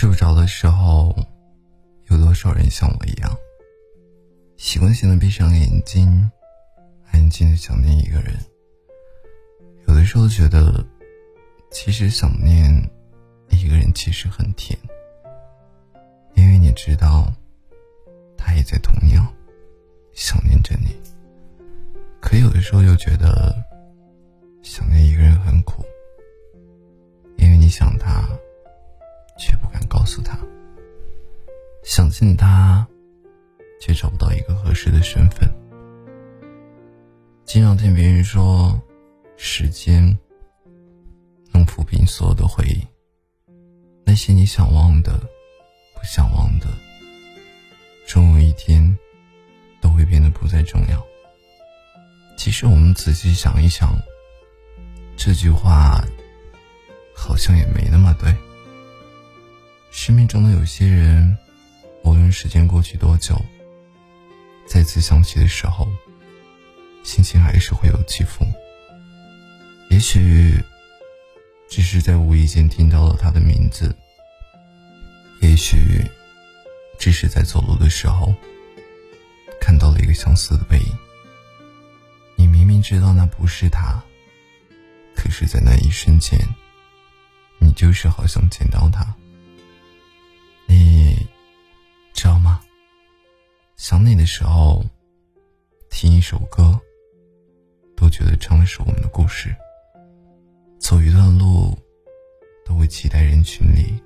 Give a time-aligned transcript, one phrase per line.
[0.00, 1.14] 睡不着的时候，
[2.08, 3.36] 有多少人像我一样，
[4.56, 6.30] 习惯性的闭上眼睛，
[7.12, 8.34] 安静的想念一个人？
[9.86, 10.82] 有的时候觉得，
[11.70, 12.72] 其实想念
[13.50, 14.74] 一个人其实很甜，
[16.32, 17.30] 因为你知道，
[18.38, 19.30] 他也在同样
[20.14, 20.96] 想念着你。
[22.22, 23.54] 可有的时候又觉得，
[30.10, 30.36] 诉他，
[31.84, 32.84] 想见他，
[33.80, 35.48] 却找不到一个合适的身份。
[37.44, 38.76] 经常听别人说，
[39.36, 40.02] 时间
[41.52, 42.84] 能抚平所有的回忆，
[44.04, 45.12] 那些你想忘的、
[45.94, 46.66] 不想忘的，
[48.04, 48.98] 终有一天
[49.80, 51.00] 都会变得不再重要。
[52.36, 53.96] 其实我们仔细想一想，
[55.16, 56.04] 这句话
[57.14, 58.34] 好像也没那么对。
[60.02, 61.36] 生命中的有些人，
[62.04, 63.38] 无论时间过去多久，
[64.66, 65.86] 再次想起的时候，
[67.04, 68.42] 心情还是会有起伏。
[69.90, 70.58] 也许，
[71.68, 73.90] 只是在无意间听到了他的名字；
[75.42, 76.02] 也许，
[76.98, 78.34] 只是在走路的时候，
[79.60, 80.98] 看到了一个相似的背影。
[82.36, 84.02] 你明明知道那不是他，
[85.14, 86.40] 可是，在那一瞬间，
[87.58, 89.14] 你就是好想见到他。
[93.90, 94.84] 想你的时候，
[95.90, 96.80] 听一首歌，
[97.96, 99.52] 都觉得唱的是我们的故事。
[100.78, 101.76] 走一段路，
[102.64, 104.00] 都会期待人群里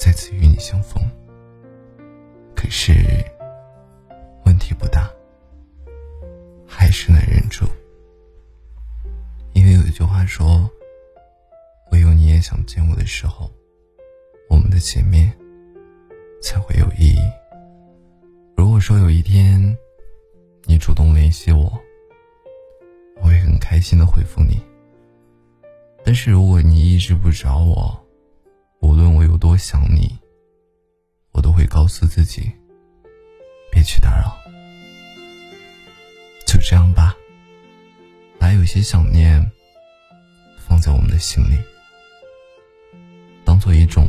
[0.00, 1.02] 再次与你相逢。
[2.56, 2.94] 可是，
[4.46, 5.12] 问题不大，
[6.66, 7.66] 还是能忍住。
[9.52, 10.66] 因为有一句话说
[11.92, 13.52] ：“唯有你也想见我的时候，
[14.48, 15.30] 我们的见面
[16.40, 17.20] 才会有意义。”
[18.78, 19.76] 如果说有一天，
[20.66, 21.64] 你主动联系我，
[23.16, 24.56] 我会很开心的回复你。
[26.04, 28.06] 但是如果你一直不找我，
[28.80, 30.16] 无论我有多想你，
[31.32, 32.52] 我都会告诉自己，
[33.72, 34.38] 别去打扰。
[36.46, 37.16] 就这样吧，
[38.38, 39.44] 把有些想念
[40.56, 41.58] 放在我们的心里，
[43.44, 44.06] 当做一种